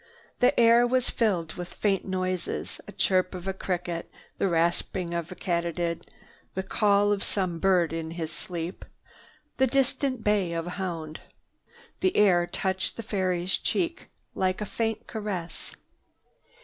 [0.39, 5.31] The air was filled with faint noises, the chirp of a cricket, the rasping of
[5.31, 6.09] a katydid,
[6.55, 8.83] the call of some bird in his sleep,
[9.57, 11.19] the distant bay of a hound.
[11.99, 15.75] The air touched the fairy's cheek like a faint caress.